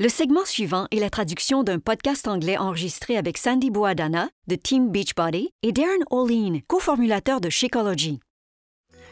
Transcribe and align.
Le 0.00 0.08
segment 0.08 0.44
suivant 0.44 0.86
est 0.92 1.00
la 1.00 1.10
traduction 1.10 1.64
d'un 1.64 1.80
podcast 1.80 2.28
anglais 2.28 2.56
enregistré 2.56 3.16
avec 3.16 3.36
Sandy 3.36 3.68
Boadana 3.68 4.28
de 4.46 4.54
Team 4.54 4.92
Beachbody 4.92 5.50
et 5.64 5.72
Darren 5.72 6.04
Olin, 6.12 6.60
coformulateur 6.68 7.40
de 7.40 7.50
Shakeology. 7.50 8.20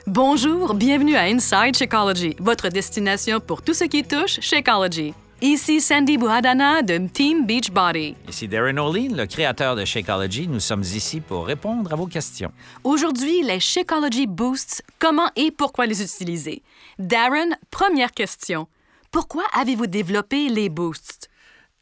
Bonjour, 0.07 0.75
bienvenue 0.75 1.17
à 1.17 1.23
Inside 1.23 1.77
Shakeology, 1.77 2.37
votre 2.39 2.69
destination 2.69 3.41
pour 3.41 3.63
tout 3.63 3.75
ce 3.75 3.83
qui 3.83 4.05
touche 4.05 4.39
Shakeology. 4.41 5.13
Ici 5.43 5.81
Sandy 5.81 6.19
Boadana 6.19 6.83
de 6.83 7.09
Team 7.09 7.47
Beachbody. 7.47 8.15
Ici 8.29 8.47
Darren 8.47 8.79
Olin, 8.79 9.09
le 9.13 9.27
créateur 9.27 9.75
de 9.75 9.85
Shakeology. 9.85 10.47
Nous 10.47 10.61
sommes 10.61 10.83
ici 10.83 11.21
pour 11.21 11.47
répondre 11.47 11.93
à 11.93 11.97
vos 11.97 12.07
questions. 12.07 12.53
Aujourd'hui, 12.85 13.43
les 13.43 13.59
Shakeology 13.59 14.29
Boosts, 14.29 14.85
comment 15.01 15.31
et 15.35 15.51
pourquoi 15.51 15.87
les 15.87 16.01
utiliser? 16.01 16.63
Darren, 17.01 17.57
première 17.73 18.13
question. 18.13 18.69
Pourquoi 19.11 19.45
avez-vous 19.53 19.87
développé 19.87 20.49
les 20.49 20.69
boosts? 20.69 21.29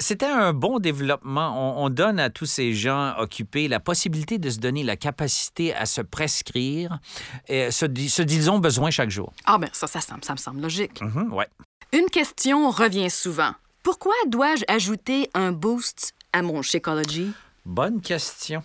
C'était 0.00 0.26
un 0.26 0.52
bon 0.52 0.80
développement. 0.80 1.78
On, 1.80 1.84
on, 1.84 1.88
donne 1.88 2.18
à 2.18 2.28
tous 2.28 2.46
ces 2.46 2.74
gens 2.74 3.14
occupés 3.18 3.68
la 3.68 3.78
possibilité 3.78 4.38
de 4.38 4.50
se 4.50 4.58
donner 4.58 4.82
la 4.82 4.96
capacité 4.96 5.72
à 5.74 5.86
se 5.86 6.00
prescrire 6.00 6.98
et 7.46 7.70
ce, 7.70 7.86
ce 8.08 8.22
qu'ils 8.22 8.50
ont 8.50 8.58
besoin 8.58 8.90
chaque 8.90 9.10
jour. 9.10 9.32
Ah 9.44 9.56
ben 9.58 9.68
ça, 9.72 9.86
ça, 9.86 10.00
ça, 10.00 10.16
ça 10.20 10.32
me 10.32 10.38
semble 10.38 10.60
logique. 10.60 11.00
Mm 11.00 11.08
-hmm, 11.08 11.28
ouais. 11.32 11.48
Une 11.92 12.10
question 12.10 12.70
revient 12.70 13.08
souvent. 13.10 13.54
Pourquoi 13.84 14.14
dois-je 14.26 14.64
ajouter 14.66 15.30
un 15.34 15.52
boost 15.52 16.12
à 16.32 16.42
mon 16.42 16.62
Shakeology? 16.62 17.32
Bonne 17.64 18.00
question. 18.00 18.62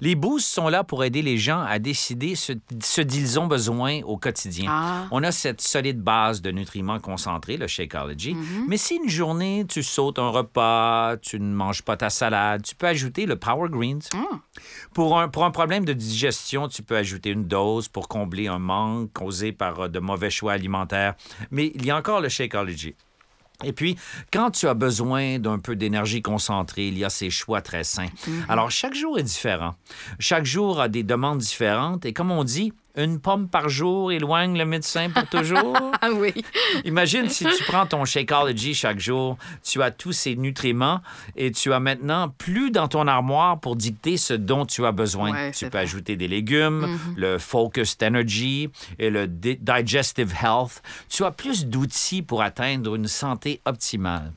Les 0.00 0.14
boosts 0.14 0.48
sont 0.48 0.68
là 0.68 0.84
pour 0.84 1.04
aider 1.04 1.22
les 1.22 1.38
gens 1.38 1.60
à 1.60 1.78
décider 1.78 2.34
ce, 2.34 2.52
ce 2.82 3.00
qu'ils 3.00 3.38
ont 3.38 3.46
besoin 3.46 4.00
au 4.02 4.16
quotidien. 4.16 4.70
Ah. 4.70 5.06
On 5.10 5.22
a 5.22 5.32
cette 5.32 5.60
solide 5.60 6.00
base 6.00 6.42
de 6.42 6.50
nutriments 6.50 7.00
concentrés, 7.00 7.56
le 7.56 7.66
Shakeology. 7.66 8.34
Mm 8.34 8.42
-hmm. 8.42 8.64
Mais 8.68 8.76
si 8.76 8.96
une 8.96 9.08
journée, 9.08 9.64
tu 9.68 9.82
sautes 9.82 10.18
un 10.18 10.30
repas, 10.30 11.16
tu 11.22 11.38
ne 11.38 11.54
manges 11.54 11.82
pas 11.82 11.96
ta 11.96 12.10
salade, 12.10 12.62
tu 12.62 12.74
peux 12.74 12.88
ajouter 12.88 13.26
le 13.26 13.36
Power 13.36 13.68
Greens. 13.70 14.08
Ah. 14.14 14.40
Pour, 14.94 15.18
un, 15.20 15.28
pour 15.28 15.44
un 15.44 15.50
problème 15.50 15.84
de 15.84 15.92
digestion, 15.92 16.68
tu 16.68 16.82
peux 16.82 16.96
ajouter 16.96 17.30
une 17.30 17.46
dose 17.46 17.88
pour 17.88 18.08
combler 18.08 18.48
un 18.48 18.58
manque 18.58 19.12
causé 19.12 19.52
par 19.52 19.74
euh, 19.80 19.88
de 19.88 20.00
mauvais 20.00 20.30
choix 20.30 20.52
alimentaires. 20.52 21.14
Mais 21.50 21.70
il 21.74 21.84
y 21.86 21.90
a 21.90 21.96
encore 21.96 22.20
le 22.20 22.28
Shakeology. 22.28 22.94
Et 23.64 23.72
puis, 23.72 23.96
quand 24.32 24.52
tu 24.52 24.68
as 24.68 24.74
besoin 24.74 25.40
d'un 25.40 25.58
peu 25.58 25.74
d'énergie 25.74 26.22
concentrée, 26.22 26.88
il 26.88 26.96
y 26.96 27.04
a 27.04 27.10
ces 27.10 27.28
choix 27.28 27.60
très 27.60 27.82
sains. 27.82 28.06
Mm 28.06 28.30
-hmm. 28.30 28.44
Alors, 28.48 28.70
chaque 28.70 28.94
jour 28.94 29.18
est 29.18 29.24
différent. 29.24 29.74
Chaque 30.20 30.44
jour 30.44 30.80
a 30.80 30.88
des 30.88 31.02
demandes 31.02 31.38
différentes. 31.38 32.06
Et 32.06 32.12
comme 32.12 32.30
on 32.30 32.44
dit, 32.44 32.72
une 32.98 33.20
pomme 33.20 33.48
par 33.48 33.68
jour 33.68 34.12
éloigne 34.12 34.58
le 34.58 34.64
médecin 34.64 35.08
pour 35.10 35.26
toujours? 35.26 35.76
ah 36.00 36.10
oui. 36.12 36.34
Imagine 36.84 37.28
si 37.28 37.44
tu 37.44 37.64
prends 37.64 37.86
ton 37.86 38.04
Shakeology 38.04 38.74
chaque 38.74 38.98
jour, 38.98 39.38
tu 39.62 39.82
as 39.82 39.90
tous 39.90 40.12
ces 40.12 40.36
nutriments 40.36 41.00
et 41.36 41.52
tu 41.52 41.72
as 41.72 41.80
maintenant 41.80 42.28
plus 42.28 42.70
dans 42.70 42.88
ton 42.88 43.06
armoire 43.06 43.60
pour 43.60 43.76
dicter 43.76 44.16
ce 44.16 44.34
dont 44.34 44.66
tu 44.66 44.84
as 44.84 44.92
besoin. 44.92 45.32
Ouais, 45.32 45.50
tu 45.52 45.64
peux 45.66 45.70
vrai. 45.70 45.80
ajouter 45.82 46.16
des 46.16 46.28
légumes, 46.28 46.80
mm 46.80 46.94
-hmm. 46.96 47.16
le 47.16 47.38
Focused 47.38 48.02
Energy 48.02 48.70
et 48.98 49.10
le 49.10 49.26
Di 49.26 49.56
Digestive 49.60 50.34
Health. 50.42 50.82
Tu 51.08 51.24
as 51.24 51.30
plus 51.30 51.66
d'outils 51.66 52.22
pour 52.22 52.42
atteindre 52.42 52.94
une 52.96 53.06
santé 53.08 53.60
optimale. 53.64 54.32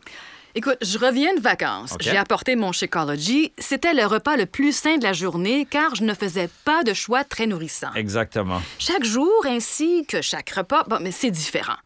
Écoute, 0.53 0.77
je 0.81 0.97
reviens 0.97 1.33
de 1.35 1.39
vacances. 1.39 1.93
Okay. 1.93 2.09
J'ai 2.11 2.17
apporté 2.17 2.55
mon 2.55 2.71
Shakeology. 2.71 3.53
C'était 3.57 3.93
le 3.93 4.05
repas 4.05 4.35
le 4.35 4.45
plus 4.45 4.75
sain 4.75 4.97
de 4.97 5.03
la 5.03 5.13
journée 5.13 5.65
car 5.69 5.95
je 5.95 6.03
ne 6.03 6.13
faisais 6.13 6.49
pas 6.65 6.83
de 6.83 6.93
choix 6.93 7.23
très 7.23 7.47
nourrissants. 7.47 7.93
Exactement. 7.95 8.61
Chaque 8.77 9.03
jour 9.03 9.31
ainsi 9.45 10.05
que 10.05 10.21
chaque 10.21 10.49
repas, 10.49 10.83
bon, 10.87 10.97
mais 11.01 11.11
c'est 11.11 11.31
différent. 11.31 11.77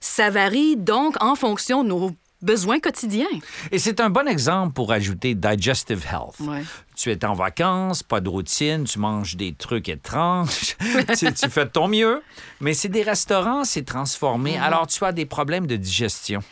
Ça 0.00 0.30
varie 0.30 0.76
donc 0.76 1.22
en 1.22 1.34
fonction 1.34 1.82
de 1.82 1.88
nos 1.88 2.12
besoins 2.42 2.80
quotidiens. 2.80 3.26
Et 3.70 3.78
c'est 3.78 4.00
un 4.00 4.10
bon 4.10 4.26
exemple 4.26 4.72
pour 4.72 4.92
ajouter 4.92 5.34
Digestive 5.34 6.04
Health. 6.10 6.40
Ouais. 6.40 6.62
Tu 6.96 7.10
es 7.10 7.24
en 7.24 7.34
vacances, 7.34 8.02
pas 8.02 8.20
de 8.20 8.28
routine, 8.28 8.84
tu 8.84 8.98
manges 8.98 9.36
des 9.36 9.54
trucs 9.54 9.88
étranges, 9.88 10.76
tu, 11.18 11.32
tu, 11.32 11.50
fais 11.50 11.64
de 11.64 11.70
ton 11.70 11.88
mieux, 11.88 12.22
mais 12.60 12.74
c'est 12.74 12.88
des 12.88 13.02
restaurants, 13.02 13.64
c'est 13.64 13.84
transformé, 13.84 14.58
alors 14.58 14.86
tu 14.86 15.04
as 15.04 15.12
des 15.12 15.26
problèmes 15.26 15.66
de 15.66 15.76
digestion. 15.76 16.42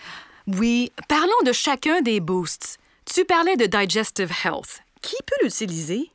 Oui, 0.57 0.91
parlons 1.09 1.43
de 1.45 1.53
chacun 1.53 2.01
des 2.01 2.21
boosts. 2.21 2.79
Tu 3.05 3.27
parlais 3.27 3.57
de 3.57 3.67
Digestive 3.67 4.33
Health. 4.45 4.81
Qui 5.03 5.17
peut 5.27 5.45
l'utiliser? 5.45 6.11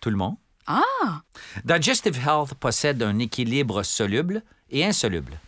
Tout 0.00 0.08
le 0.08 0.16
monde. 0.16 0.36
Ah! 0.66 1.20
Digestive 1.62 2.16
Health 2.16 2.54
possède 2.54 3.02
un 3.02 3.18
équilibre 3.18 3.82
soluble 3.82 4.42
et 4.70 4.82
insoluble. 4.82 5.38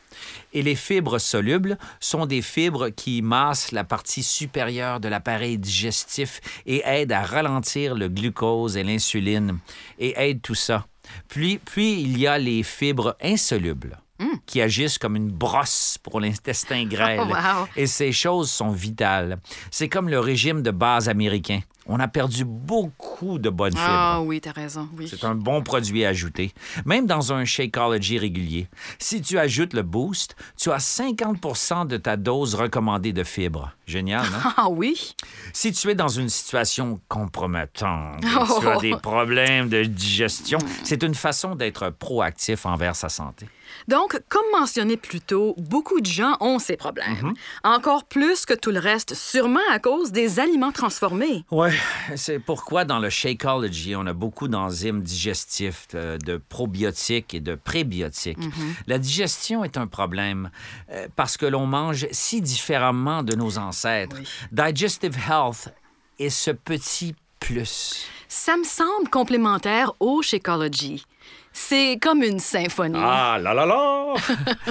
Et 0.53 0.61
les 0.61 0.75
fibres 0.75 1.19
solubles 1.19 1.79
sont 2.01 2.27
des 2.27 2.43
fibres 2.43 2.91
qui 2.91 3.23
massent 3.23 3.73
la 3.73 3.85
partie 3.85 4.23
supérieure 4.23 5.01
de 5.01 5.09
l'appareil 5.09 5.57
digestif 5.57 6.43
et 6.67 6.83
aident 6.85 7.13
à 7.13 7.23
ralentir 7.23 7.95
le 7.95 8.09
glucose 8.09 8.77
et 8.77 8.85
l'insuline 8.85 9.59
et 9.99 10.13
aident 10.19 10.43
tout 10.43 10.55
ça. 10.55 10.87
Puis, 11.29 11.61
puis 11.65 12.03
il 12.03 12.19
y 12.19 12.27
a 12.27 12.37
les 12.37 12.63
fibres 12.63 13.17
insolubles 13.23 13.99
Mm. 14.21 14.25
qui 14.47 14.61
agissent 14.61 14.99
comme 14.99 15.15
une 15.17 15.31
brosse 15.31 15.97
pour 16.03 16.21
l'intestin 16.21 16.85
grêle. 16.89 17.21
Oh, 17.23 17.29
wow. 17.29 17.69
Et 17.77 17.87
ces 17.87 18.11
choses 18.13 18.51
sont 18.51 18.71
vitales. 18.71 19.39
C'est 19.71 19.89
comme 19.89 20.09
le 20.09 20.19
régime 20.19 20.63
de 20.63 20.71
base 20.73 21.09
américain. 21.09 21.61
On 21.91 22.01
a 22.01 22.09
perdu 22.09 22.45
beaucoup 22.45 23.39
de 23.39 23.49
bonnes 23.49 23.73
fibres. 23.73 23.87
Ah 23.89 24.21
oui, 24.21 24.43
t'as 24.43 24.53
raison, 24.53 24.89
oui. 24.99 25.07
C'est 25.09 25.25
un 25.25 25.35
bon 25.35 25.63
produit 25.63 26.05
à 26.05 26.09
ajouter, 26.11 26.53
même 26.85 27.07
dans 27.07 27.33
un 27.33 27.47
Shakeology 27.47 28.19
régulier. 28.19 28.69
Si 28.99 29.23
tu 29.23 29.39
ajoutes 29.39 29.73
le 29.73 29.81
Boost, 29.83 30.37
tu 30.61 30.71
as 30.71 30.79
50% 30.85 31.87
de 31.87 31.97
ta 31.97 32.19
dose 32.19 32.55
recommandée 32.57 33.15
de 33.15 33.25
fibres. 33.25 33.71
Génial, 33.87 34.25
non? 34.31 34.39
Ah 34.59 34.69
oui? 34.69 35.15
Si 35.55 35.73
tu 35.73 35.89
es 35.89 35.95
dans 35.95 36.09
une 36.09 36.29
situation 36.29 37.01
compromettante, 37.09 38.23
Oh. 38.39 38.59
tu 38.61 38.69
as 38.69 38.77
des 38.79 38.97
problèmes 38.97 39.69
de 39.71 39.85
digestion, 39.85 40.59
c'est 40.85 41.03
une 41.03 41.15
façon 41.15 41.55
d'être 41.55 41.89
proactif 41.91 42.67
envers 42.67 42.97
sa 42.97 43.09
santé. 43.09 43.49
Donc, 43.87 44.21
comme 44.29 44.43
mentionné 44.59 44.97
plus 44.97 45.21
tôt, 45.21 45.55
beaucoup 45.59 46.01
de 46.01 46.07
gens 46.07 46.37
ont 46.41 46.59
ces 46.59 46.77
problèmes. 46.77 47.15
Mm-hmm. 47.15 47.35
Encore 47.65 48.05
plus 48.05 48.45
que 48.47 48.55
tout 48.55 48.71
le 48.71 48.79
reste, 48.81 49.15
sûrement 49.15 49.61
à 49.71 49.79
cause 49.79 50.13
des 50.13 50.41
aliments 50.41 50.73
transformés. 50.73 51.45
Oui, 51.51 51.71
c'est 52.17 52.39
pourquoi 52.39 52.85
dans 52.85 52.99
le 52.99 53.11
Shakeology, 53.11 53.95
on 53.97 54.07
a 54.07 54.13
beaucoup 54.13 54.49
d'enzymes 54.49 55.03
digestifs, 55.03 55.89
de, 55.93 56.19
de, 56.19 56.37
probiotiques 56.37 57.35
et 57.35 57.41
de 57.41 57.55
prébiotiques. 57.55 58.39
Mm 58.39 58.49
-hmm. 58.49 58.75
La 58.87 58.99
digestion 58.99 59.65
est 59.65 59.77
un 59.77 59.87
problème 59.87 60.51
euh, 60.91 61.09
parce 61.17 61.37
que 61.37 61.47
l'on 61.47 61.67
mange 61.67 62.07
si 62.11 62.41
différemment 62.41 63.23
de 63.23 63.35
nos 63.37 63.59
ancêtres. 63.59 64.17
Oui. 64.19 64.27
Digestive 64.53 65.17
Health 65.29 65.73
est 66.19 66.31
ce 66.31 66.51
petit 66.51 67.15
plus. 67.41 68.07
Ça 68.29 68.57
me 68.57 68.65
semble 68.65 69.09
complémentaire 69.11 69.93
au 70.01 70.23
Shakeology. 70.23 71.05
C'est 71.53 71.99
comme 72.01 72.23
une 72.23 72.39
symphonie. 72.39 72.99
Ah 73.03 73.39
là 73.41 73.53
là 73.53 73.67
là! 73.67 74.15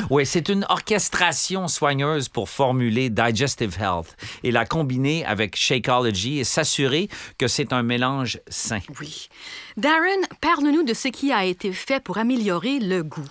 oui, 0.09 0.25
c'est 0.25 0.47
une 0.50 0.66
orchestration 0.69 1.68
soigneuse 1.68 2.29
pour 2.29 2.50
formuler 2.50 3.09
Digestive 3.09 3.78
Health 3.79 4.16
et 4.44 4.51
la 4.51 4.66
combiner 4.66 5.25
avec 5.25 5.56
Shakeology 5.56 6.40
et 6.40 6.44
s'assurer 6.44 7.09
que 7.38 7.47
c'est 7.47 7.73
un 7.73 7.84
mélange 7.84 8.40
sain. 8.47 8.79
Oui. 9.00 9.28
Darren, 9.75 10.22
parle-nous 10.41 10.84
de 10.84 10.94
ce 10.94 11.09
qui 11.09 11.31
a 11.31 11.45
été 11.45 11.72
fait 11.72 12.00
pour 12.00 12.18
améliorer 12.18 12.79
le 12.79 13.03
goût. 13.03 13.29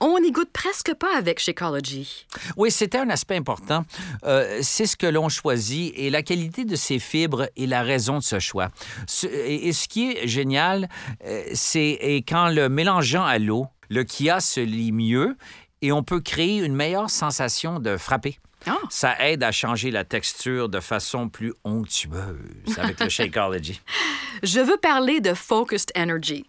On 0.00 0.18
n'y 0.18 0.32
goûte 0.32 0.50
presque 0.52 0.92
pas 0.94 1.16
avec 1.16 1.38
Shakeology. 1.38 2.26
Oui, 2.56 2.70
c'était 2.70 2.98
un 2.98 3.10
aspect 3.10 3.36
important. 3.36 3.84
Euh, 4.24 4.58
c'est 4.62 4.86
ce 4.86 4.96
que 4.96 5.06
l'on 5.06 5.28
choisit 5.28 5.92
et 5.96 6.10
la 6.10 6.22
qualité 6.22 6.64
de 6.64 6.74
ces 6.74 6.98
fibres 6.98 7.48
est 7.56 7.66
la 7.66 7.82
raison 7.82 8.18
de 8.18 8.22
ce 8.22 8.38
choix. 8.38 8.70
Ce, 9.06 9.26
et, 9.26 9.68
et, 9.68 9.72
ce 9.72 9.86
qui 9.88 10.10
est 10.10 10.26
génial, 10.26 10.88
euh, 11.24 11.42
c'est 11.54 12.24
quand 12.28 12.48
le 12.48 12.63
mélangeant 12.68 13.24
à 13.24 13.38
l'eau, 13.38 13.66
le 13.90 14.04
kia 14.04 14.40
se 14.40 14.60
lie 14.60 14.92
mieux 14.92 15.36
et 15.82 15.92
on 15.92 16.02
peut 16.02 16.20
créer 16.20 16.58
une 16.64 16.74
meilleure 16.74 17.10
sensation 17.10 17.78
de 17.80 17.96
frapper. 17.96 18.38
Oh. 18.66 18.72
Ça 18.88 19.14
aide 19.20 19.42
à 19.42 19.52
changer 19.52 19.90
la 19.90 20.04
texture 20.04 20.68
de 20.68 20.80
façon 20.80 21.28
plus 21.28 21.52
onctueuse 21.64 22.78
avec 22.78 22.98
le 23.00 23.08
Shakeology. 23.10 23.80
Je 24.42 24.60
veux 24.60 24.78
parler 24.78 25.20
de 25.20 25.34
Focused 25.34 25.92
Energy. 25.96 26.46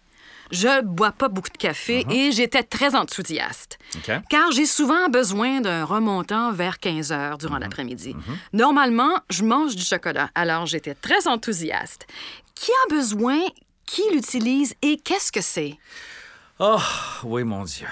Je 0.50 0.82
bois 0.82 1.12
pas 1.12 1.28
beaucoup 1.28 1.50
de 1.50 1.58
café 1.58 2.04
Uh-huh. 2.04 2.12
uh 2.12 2.14
-huh. 2.14 2.28
et 2.28 2.32
j'étais 2.32 2.62
très 2.62 2.94
enthousiaste. 2.94 3.78
Okay. 3.98 4.18
Car 4.30 4.52
j'ai 4.52 4.66
souvent 4.66 5.08
besoin 5.08 5.60
d'un 5.60 5.84
remontant 5.84 6.52
vers 6.52 6.78
15 6.78 7.10
heures 7.12 7.38
durant 7.38 7.54
uh 7.54 7.58
-huh. 7.58 7.62
l'après-midi. 7.62 8.10
Uh 8.10 8.16
-huh. 8.16 8.36
Normalement, 8.52 9.14
je 9.30 9.42
mange 9.44 9.74
du 9.76 9.84
chocolat, 9.84 10.30
alors 10.34 10.64
j'étais 10.66 10.94
très 10.94 11.26
enthousiaste. 11.26 12.06
Qui 12.54 12.70
a 12.84 12.94
besoin, 12.94 13.40
qui 13.86 14.02
l'utilise 14.12 14.74
et 14.82 14.98
qu'est-ce 14.98 15.32
que 15.32 15.40
c'est? 15.40 15.78
Oh, 16.58 16.78
oui, 17.24 17.44
mon 17.44 17.64
Dieu. 17.64 17.86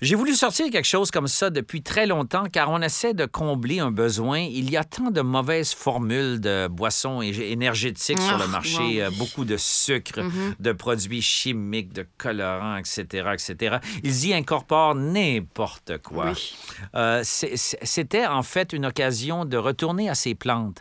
J'ai 0.00 0.16
voulu 0.16 0.34
sortir 0.34 0.68
quelque 0.68 0.84
chose 0.84 1.12
comme 1.12 1.28
ça 1.28 1.48
depuis 1.48 1.80
très 1.80 2.06
longtemps 2.06 2.46
car 2.50 2.70
on 2.70 2.82
essaie 2.82 3.14
de 3.14 3.24
combler 3.24 3.78
un 3.78 3.92
besoin. 3.92 4.40
Il 4.40 4.68
y 4.68 4.76
a 4.76 4.82
tant 4.82 5.12
de 5.12 5.20
mauvaises 5.20 5.72
formules 5.72 6.40
de 6.40 6.66
boissons 6.66 7.22
énergétiques 7.22 8.20
sur 8.20 8.36
le 8.36 8.42
Ah, 8.42 8.48
marché, 8.48 9.00
euh, 9.00 9.10
beaucoup 9.16 9.44
de 9.44 9.56
sucre, 9.56 10.20
de 10.58 10.72
produits 10.72 11.22
chimiques, 11.22 11.92
de 11.92 12.04
colorants, 12.18 12.78
etc., 12.78 13.28
etc. 13.32 13.76
Ils 14.02 14.26
y 14.26 14.34
incorporent 14.34 14.96
n'importe 14.96 15.98
quoi. 15.98 16.32
Oui. 16.32 16.52
Euh, 16.96 17.20
C'était 17.22 18.26
en 18.26 18.42
fait 18.42 18.72
une 18.72 18.86
occasion 18.86 19.44
de 19.44 19.56
retourner 19.56 20.08
à 20.10 20.16
ces 20.16 20.34
plantes 20.34 20.80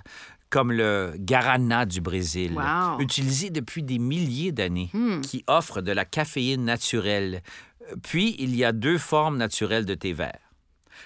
comme 0.51 0.71
le 0.71 1.13
guarana 1.17 1.85
du 1.87 1.99
Brésil, 2.01 2.53
Wow. 2.55 2.99
utilisé 2.99 3.49
depuis 3.49 3.81
des 3.81 3.97
milliers 3.97 4.51
d'années, 4.51 4.91
qui 5.23 5.43
offre 5.47 5.81
de 5.81 5.91
la 5.91 6.05
caféine 6.05 6.63
naturelle. 6.65 7.41
Puis, 8.03 8.35
il 8.37 8.55
y 8.55 8.63
a 8.63 8.71
deux 8.71 8.99
formes 8.99 9.37
naturelles 9.37 9.85
de 9.85 9.95
thé 9.95 10.13
vert. 10.13 10.37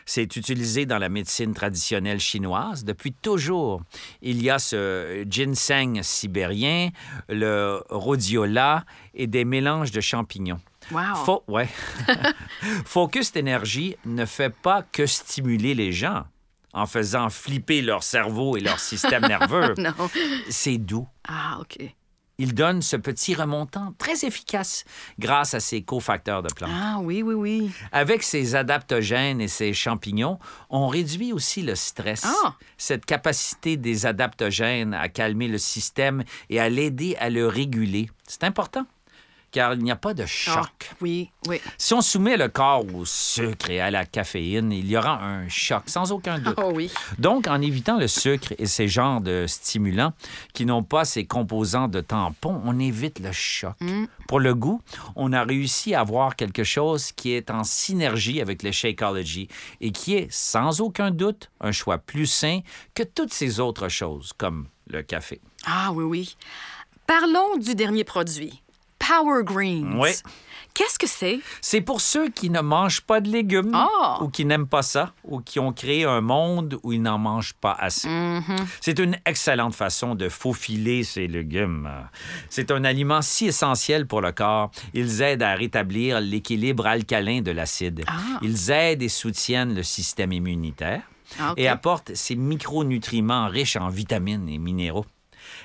C'est 0.05 0.35
utilisé 0.35 0.85
dans 0.85 0.97
la 0.97 1.07
médecine 1.09 1.53
traditionnelle 1.53 2.19
chinoise 2.19 2.83
depuis 2.83 3.13
toujours. 3.13 3.81
Il 4.21 4.43
y 4.43 4.49
a 4.49 4.59
ce 4.59 5.23
ginseng 5.29 6.01
sibérien, 6.03 6.89
le 7.29 7.81
rhodiola 7.89 8.83
et 9.13 9.25
des 9.27 9.45
mélanges 9.45 9.91
de 9.91 10.01
champignons. 10.01 10.59
Wow. 10.91 10.99
Fo- 11.25 11.43
ouais. 11.47 11.69
Focus 12.85 13.31
Energy 13.37 13.95
ne 14.05 14.25
fait 14.25 14.53
pas 14.53 14.83
que 14.83 15.05
stimuler 15.05 15.73
les 15.73 15.91
gens 15.91 16.25
en 16.75 16.85
faisant 16.85 17.29
flipper 17.29 17.81
leur 17.81 18.03
cerveau 18.03 18.57
et 18.57 18.59
leur 18.59 18.79
système 18.79 19.25
nerveux. 19.25 19.73
Non. 19.85 19.93
C'est 20.49 20.77
doux. 20.77 21.07
Ah, 21.27 21.57
OK. 21.61 21.77
Il 22.37 22.53
donne 22.53 22.81
ce 22.81 22.97
petit 22.97 23.33
remontant 23.33 23.93
très 23.97 24.25
efficace 24.25 24.83
grâce 25.19 25.53
à 25.53 25.59
ses 25.61 25.83
cofacteurs 25.83 26.43
de 26.43 26.49
plantes. 26.53 26.71
Ah, 26.73 26.97
oui, 27.01 27.21
oui, 27.23 27.33
oui. 27.33 27.71
Avec 27.93 28.23
ses 28.23 28.55
adaptogènes 28.55 29.39
et 29.39 29.47
ses 29.47 29.73
champignons, 29.73 30.37
on 30.69 30.87
réduit 30.87 31.31
aussi 31.31 31.61
le 31.61 31.75
stress. 31.75 32.25
Ah. 32.25 32.55
Cette 32.77 33.05
capacité 33.05 33.77
des 33.77 34.05
adaptogènes 34.05 34.93
à 34.93 35.07
calmer 35.07 35.47
le 35.47 35.57
système 35.57 36.23
et 36.49 36.59
à 36.59 36.67
l'aider 36.67 37.15
à 37.19 37.29
le 37.29 37.47
réguler, 37.47 38.09
c'est 38.27 38.43
important, 38.43 38.85
car 39.55 39.73
il 39.73 39.83
n'y 39.83 39.91
a 39.91 39.95
pas 39.95 40.13
de 40.13 40.25
choc. 40.25 40.89
Ah, 40.91 40.95
oui, 40.99 41.31
oui. 41.47 41.61
Si 41.77 41.93
on 41.93 42.01
soumet 42.01 42.35
le 42.35 42.49
corps 42.49 42.83
au 42.93 43.05
sucre 43.05 43.69
et 43.69 43.79
à 43.79 43.89
la 43.89 44.05
caféine, 44.05 44.73
il 44.73 44.85
y 44.85 44.97
aura 44.97 45.23
un 45.23 45.47
choc, 45.47 45.83
sans 45.85 46.11
aucun 46.11 46.39
doute. 46.39 46.59
Oh 46.61 46.73
oui. 46.75 46.91
Donc, 47.19 47.47
en 47.47 47.61
évitant 47.61 47.97
le 47.97 48.09
sucre 48.09 48.53
et 48.57 48.65
ces 48.65 48.89
genres 48.89 49.21
de 49.21 49.45
stimulants 49.47 50.11
qui 50.53 50.65
n'ont 50.65 50.83
pas 50.83 51.05
ces 51.05 51.25
composants 51.25 51.87
de 51.87 52.01
tampon, 52.01 52.61
on 52.65 52.77
évite 52.79 53.19
le 53.19 53.31
choc. 53.31 53.77
Pour 54.27 54.41
le 54.41 54.53
goût, 54.53 54.81
on 55.15 55.31
a 55.31 55.45
réussi 55.45 55.95
à 55.95 56.01
avoir 56.01 56.35
quelque 56.35 56.65
chose 56.65 57.13
qui 57.13 57.31
est 57.31 57.49
en 57.49 57.63
synergie 57.63 58.41
avec 58.41 58.61
le 58.61 58.73
Shakeology 58.73 59.47
et 59.79 59.93
qui 59.93 60.15
est, 60.15 60.27
sans 60.29 60.81
aucun 60.81 61.11
doute, 61.11 61.49
un 61.61 61.71
choix 61.71 61.97
plus 61.97 62.25
sain 62.25 62.59
que 62.93 63.03
toutes 63.03 63.33
ces 63.33 63.61
autres 63.61 63.87
choses, 63.87 64.33
comme 64.37 64.67
le 64.87 65.01
café. 65.01 65.39
Ah, 65.65 65.93
oui, 65.93 66.03
oui. 66.03 66.37
Parlons 67.07 67.55
du 67.57 67.73
dernier 67.73 68.03
produit. 68.03 68.61
Power 69.07 69.43
Greens. 69.43 69.95
Oui. 69.99 70.09
Qu'est-ce 70.73 70.99
que 70.99 71.07
c'est? 71.07 71.39
C'est 71.61 71.79
pour 71.79 72.01
ceux 72.01 72.27
qui 72.29 72.49
ne 72.49 72.59
mangent 72.59 72.99
pas 73.01 73.21
de 73.21 73.29
légumes 73.29 73.71
Ah! 73.73 74.17
ou 74.21 74.27
qui 74.27 74.43
n'aiment 74.43 74.67
pas 74.67 74.81
ça 74.81 75.13
ou 75.23 75.39
qui 75.39 75.57
ont 75.57 75.71
créé 75.71 76.03
un 76.03 76.19
monde 76.19 76.77
où 76.83 76.91
ils 76.91 77.01
n'en 77.01 77.17
mangent 77.17 77.53
pas 77.53 77.71
assez. 77.79 78.09
C'est 78.81 78.99
une 78.99 79.15
excellente 79.25 79.73
façon 79.73 80.15
de 80.15 80.27
faufiler 80.27 81.05
ces 81.05 81.27
légumes. 81.27 81.89
C'est 82.49 82.71
un 82.71 82.83
aliment 82.83 83.21
si 83.21 83.45
essentiel 83.47 84.05
pour 84.05 84.19
le 84.19 84.33
corps. 84.33 84.69
Ils 84.93 85.21
aident 85.21 85.43
à 85.43 85.55
rétablir 85.55 86.19
l'équilibre 86.19 86.85
alcalin 86.87 87.39
de 87.41 87.51
l'acide. 87.51 88.03
Ah. 88.07 88.39
Ils 88.41 88.69
aident 88.69 89.03
et 89.03 89.09
soutiennent 89.09 89.75
le 89.75 89.83
système 89.83 90.33
immunitaire 90.33 91.03
Ah, 91.39 91.53
et 91.55 91.69
apportent 91.69 92.13
ces 92.15 92.35
micronutriments 92.35 93.47
riches 93.47 93.77
en 93.77 93.87
vitamines 93.87 94.49
et 94.49 94.57
minéraux. 94.57 95.05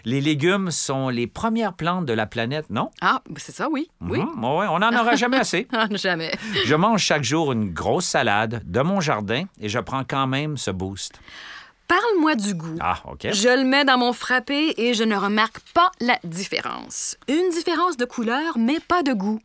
Les 0.05 0.21
légumes 0.21 0.71
sont 0.71 1.09
les 1.09 1.27
premières 1.27 1.75
plantes 1.75 2.06
de 2.06 2.12
la 2.12 2.27
planète, 2.27 2.67
non? 2.71 2.91
Ah, 3.00 3.23
c'est 3.37 3.53
ça, 3.55 3.69
oui. 3.71 3.91
Oui. 4.00 4.19
Mhm, 4.21 4.44
ouais, 4.44 4.67
on 4.71 4.79
n'en 4.79 4.93
aura 5.00 5.17
jamais 5.17 5.38
assez. 5.38 5.67
Jamais. 5.93 6.32
Je 6.65 6.75
mange 6.75 7.03
chaque 7.03 7.25
jour 7.25 7.53
une 7.53 7.73
grosse 7.73 8.06
salade 8.06 8.62
de 8.65 8.81
mon 8.81 9.00
jardin 9.00 9.44
et 9.61 9.69
je 9.69 9.79
prends 9.79 10.05
quand 10.05 10.27
même 10.27 10.56
ce 10.56 10.71
boost. 10.71 11.21
Parle-moi 11.91 12.37
du 12.37 12.55
goût. 12.55 12.77
Ah, 12.79 13.03
OK. 13.11 13.27
Je 13.33 13.49
le 13.49 13.65
mets 13.65 13.85
dans 13.85 13.99
mon 13.99 14.13
frappé 14.13 14.75
et 14.77 14.95
je 14.95 15.03
ne 15.03 15.17
remarque 15.17 15.59
pas 15.75 15.91
la 16.01 16.21
différence. 16.23 17.17
Une 17.27 17.51
différence 17.51 17.97
de 17.97 18.05
couleur, 18.05 18.57
mais 18.59 18.79
pas 18.79 19.03
de 19.03 19.13
goût. 19.13 19.41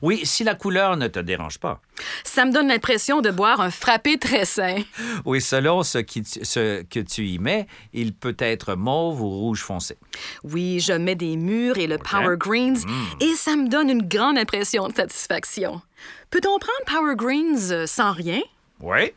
Oui, 0.00 0.20
si 0.24 0.44
la 0.44 0.54
couleur 0.54 0.96
ne 0.96 1.08
te 1.08 1.18
dérange 1.18 1.58
pas. 1.58 1.80
Ça 2.22 2.44
me 2.44 2.52
donne 2.52 2.68
l'impression 2.68 3.20
de 3.20 3.32
boire 3.32 3.60
un 3.60 3.72
frappé 3.72 4.16
très 4.16 4.44
sain. 4.44 4.76
Oui, 5.24 5.40
selon 5.40 5.82
ce, 5.82 5.98
qui 5.98 6.22
tu- 6.22 6.44
ce 6.44 6.82
que 6.84 7.00
tu 7.00 7.26
y 7.26 7.40
mets, 7.40 7.66
il 7.92 8.14
peut 8.14 8.36
être 8.38 8.76
mauve 8.76 9.20
ou 9.20 9.28
rouge 9.28 9.62
foncé. 9.64 9.98
Oui, 10.44 10.78
je 10.78 10.92
mets 10.92 11.16
des 11.16 11.36
mûres 11.36 11.78
et 11.78 11.88
le 11.88 11.98
Power 11.98 12.36
Greens 12.38 12.84
et 13.20 13.34
ça 13.34 13.56
me 13.56 13.68
donne 13.68 13.90
une 13.90 14.06
grande 14.06 14.38
impression 14.38 14.86
de 14.86 14.94
satisfaction. 14.94 15.82
Peut-on 16.30 16.60
prendre 16.60 16.84
Power 16.86 17.16
Greens 17.16 17.72
euh, 17.72 17.86
sans 17.86 18.12
rien? 18.12 18.40
Oui, 18.80 19.12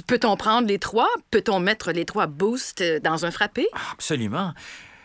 Peut-on 0.00 0.36
prendre 0.36 0.68
les 0.68 0.78
trois? 0.78 1.08
Peut-on 1.30 1.60
mettre 1.60 1.92
les 1.92 2.04
trois 2.04 2.26
boosts 2.26 2.80
euh, 2.80 3.00
dans 3.00 3.26
un 3.26 3.30
frappé? 3.30 3.66
absolument. 3.92 4.52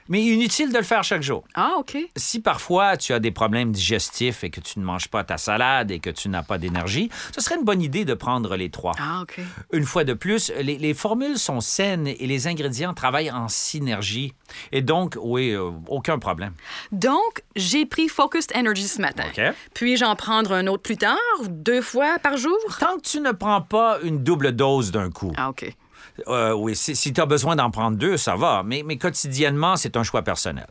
Mais 0.10 0.22
inutile 0.22 0.72
de 0.72 0.78
le 0.78 0.84
faire 0.84 1.04
chaque 1.04 1.22
jour. 1.24 1.44
Ah, 1.56 1.76
OK. 1.80 1.98
Si 2.16 2.40
parfois 2.42 2.98
tu 2.98 3.14
as 3.14 3.20
des 3.20 3.32
problèmes 3.32 3.72
digestifs 3.72 4.44
et 4.44 4.50
que 4.50 4.60
tu 4.60 4.80
ne 4.80 4.86
manges 4.86 5.08
pas 5.08 5.24
ta 5.24 5.38
salade 5.38 5.92
et 5.92 6.00
que 6.00 6.10
tu 6.10 6.30
n'as 6.30 6.44
pas 6.44 6.58
d'énergie, 6.58 7.10
ce 7.36 7.42
serait 7.42 7.56
une 7.56 7.64
bonne 7.66 7.82
idée 7.82 8.06
de 8.06 8.14
prendre 8.14 8.56
les 8.56 8.70
trois. 8.70 8.94
Ah, 9.00 9.22
OK. 9.24 9.40
Une 9.74 9.84
fois 9.86 10.04
de 10.04 10.14
plus, 10.14 10.52
les, 10.62 10.78
les 10.78 10.94
formules 10.94 11.38
sont 11.38 11.62
saines 11.62 12.08
et 12.08 12.28
les 12.28 12.48
ingrédients 12.48 12.94
travaillent 12.94 13.32
en 13.32 13.48
synergie. 13.48 14.34
Et 14.72 14.82
donc, 14.82 15.18
oui, 15.22 15.52
euh, 15.52 15.72
aucun 15.88 16.20
problème. 16.20 16.54
Donc, 16.92 17.44
j'ai 17.56 17.86
pris 17.86 18.08
Focused 18.08 18.52
Energy 18.56 18.88
ce 18.88 19.02
matin. 19.02 19.26
OK. 19.30 19.42
Puis-je 19.74 20.06
en 20.06 20.16
prendre 20.16 20.54
un 20.54 20.68
autre 20.68 20.84
plus 20.84 20.98
tard, 20.98 21.18
deux 21.50 21.82
fois 21.82 22.18
par 22.20 22.38
jour? 22.38 22.58
Tant 22.80 22.98
que 22.98 23.02
tu 23.02 23.20
ne 23.20 23.32
prends 23.32 23.62
pas 23.62 24.00
une 24.04 24.24
double 24.24 24.54
dose 24.54 24.92
d'un 24.92 25.10
coup. 25.10 25.34
Ah, 25.38 25.50
OK. 25.50 25.74
Euh, 26.28 26.54
oui, 26.54 26.76
si, 26.76 26.96
si 26.96 27.14
tu 27.14 27.22
as 27.22 27.26
besoin 27.26 27.56
d'en 27.56 27.72
prendre 27.72 27.98
deux, 27.98 28.18
ça 28.18 28.36
va. 28.36 28.64
Mais, 28.66 28.84
mais 28.86 28.98
quotidiennement, 28.98 29.76
c'est 29.76 29.98
un 29.98 30.04
choix 30.04 30.22
personnel. 30.22 30.66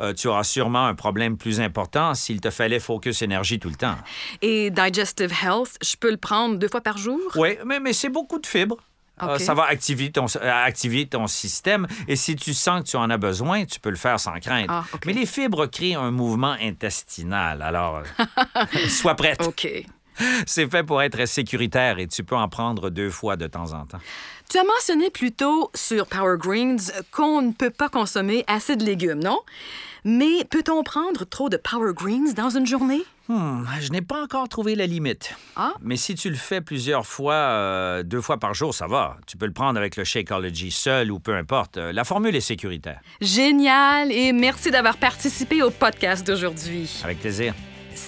Euh, 0.00 0.12
tu 0.12 0.28
auras 0.28 0.44
sûrement 0.44 0.86
un 0.86 0.94
problème 0.94 1.36
plus 1.36 1.60
important 1.60 2.14
s'il 2.14 2.40
te 2.40 2.50
fallait 2.50 2.80
focus 2.80 3.22
énergie 3.22 3.58
tout 3.58 3.68
le 3.68 3.76
temps. 3.76 3.96
Et 4.42 4.70
Digestive 4.70 5.32
Health, 5.42 5.76
je 5.82 5.96
peux 5.96 6.10
le 6.10 6.16
prendre 6.16 6.56
deux 6.56 6.68
fois 6.68 6.80
par 6.80 6.98
jour? 6.98 7.20
Oui, 7.36 7.56
mais, 7.64 7.80
mais 7.80 7.92
c'est 7.92 8.08
beaucoup 8.08 8.38
de 8.38 8.46
fibres. 8.46 8.78
Euh, 9.22 9.38
ça 9.38 9.54
va 9.54 9.64
activer 9.64 10.10
ton, 10.10 10.26
activer 10.42 11.06
ton 11.06 11.26
système. 11.26 11.86
Et 12.06 12.16
si 12.16 12.36
tu 12.36 12.54
sens 12.54 12.82
que 12.82 12.88
tu 12.88 12.96
en 12.96 13.10
as 13.10 13.16
besoin, 13.18 13.64
tu 13.64 13.80
peux 13.80 13.90
le 13.90 13.96
faire 13.96 14.20
sans 14.20 14.38
crainte. 14.38 14.66
Ah. 14.68 14.84
Mais 15.06 15.12
les 15.12 15.26
fibres 15.26 15.66
créent 15.66 15.94
un 15.94 16.10
mouvement 16.10 16.56
intestinal. 16.60 17.62
Alors, 17.62 18.02
sois 18.88 19.14
prête. 19.14 19.44
OK. 19.44 19.68
C'est 20.46 20.70
fait 20.70 20.82
pour 20.82 21.02
être 21.02 21.26
sécuritaire 21.26 21.98
et 21.98 22.06
tu 22.06 22.24
peux 22.24 22.36
en 22.36 22.48
prendre 22.48 22.90
deux 22.90 23.10
fois 23.10 23.36
de 23.36 23.46
temps 23.46 23.72
en 23.72 23.86
temps. 23.86 24.00
Tu 24.50 24.58
as 24.58 24.64
mentionné 24.64 25.10
plus 25.10 25.32
tôt 25.32 25.70
sur 25.74 26.06
Power 26.06 26.36
Greens 26.38 26.90
qu'on 27.12 27.42
ne 27.42 27.52
peut 27.52 27.70
pas 27.70 27.90
consommer 27.90 28.44
assez 28.46 28.76
de 28.76 28.84
légumes, 28.84 29.22
non? 29.22 29.40
Mais 30.04 30.44
peut-on 30.48 30.82
prendre 30.82 31.24
trop 31.26 31.50
de 31.50 31.58
Power 31.58 31.92
Greens 31.94 32.32
dans 32.34 32.48
une 32.48 32.66
journée? 32.66 33.02
Hmm, 33.28 33.64
je 33.78 33.90
n'ai 33.90 34.00
pas 34.00 34.22
encore 34.22 34.48
trouvé 34.48 34.74
la 34.74 34.86
limite. 34.86 35.34
Ah. 35.54 35.74
Mais 35.82 35.96
si 35.96 36.14
tu 36.14 36.30
le 36.30 36.36
fais 36.36 36.62
plusieurs 36.62 37.04
fois, 37.06 37.34
euh, 37.34 38.02
deux 38.02 38.22
fois 38.22 38.38
par 38.38 38.54
jour, 38.54 38.74
ça 38.74 38.86
va. 38.86 39.18
Tu 39.26 39.36
peux 39.36 39.44
le 39.44 39.52
prendre 39.52 39.78
avec 39.78 39.96
le 39.96 40.04
Shakeology 40.04 40.70
seul 40.70 41.12
ou 41.12 41.18
peu 41.18 41.34
importe. 41.34 41.76
Euh, 41.76 41.92
La 41.92 42.04
formule 42.04 42.34
est 42.34 42.40
sécuritaire. 42.40 43.00
Génial 43.20 44.10
et 44.10 44.32
merci 44.32 44.70
d'avoir 44.70 44.96
participé 44.96 45.62
au 45.62 45.68
podcast 45.70 46.26
d'aujourd'hui. 46.26 47.02
Avec 47.04 47.20
plaisir. 47.20 47.52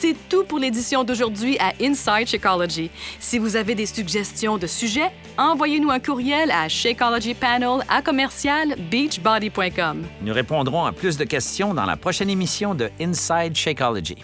C'est 0.00 0.16
tout 0.30 0.44
pour 0.44 0.58
l'édition 0.58 1.04
d'aujourd'hui 1.04 1.58
à 1.58 1.74
Inside 1.78 2.26
Shakeology. 2.26 2.90
Si 3.18 3.38
vous 3.38 3.54
avez 3.54 3.74
des 3.74 3.84
suggestions 3.84 4.56
de 4.56 4.66
sujets, 4.66 5.10
envoyez-nous 5.36 5.90
un 5.90 6.00
courriel 6.00 6.50
à 6.50 6.70
shakeologypanel 6.70 7.84
à 7.86 8.00
commercial 8.00 8.76
beachbody.com. 8.90 10.06
Nous 10.22 10.32
répondrons 10.32 10.86
à 10.86 10.92
plus 10.92 11.18
de 11.18 11.24
questions 11.24 11.74
dans 11.74 11.84
la 11.84 11.98
prochaine 11.98 12.30
émission 12.30 12.74
de 12.74 12.88
Inside 12.98 13.54
Shakeology. 13.54 14.16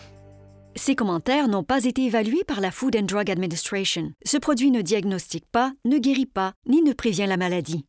Ces 0.77 0.95
commentaires 0.95 1.47
n'ont 1.47 1.63
pas 1.63 1.85
été 1.85 2.07
évalués 2.07 2.45
par 2.49 2.63
la 2.63 2.71
Food 2.71 2.97
and 2.97 3.03
Drug 3.03 3.31
Administration. 3.31 4.13
Ce 4.25 4.39
produit 4.39 4.71
ne 4.71 4.81
diagnostique 4.81 5.45
pas, 5.53 5.73
ne 5.85 5.99
guérit 5.99 6.25
pas, 6.25 6.53
ni 6.67 6.81
ne 6.81 6.95
prévient 6.95 7.27
la 7.29 7.37
maladie. 7.37 7.85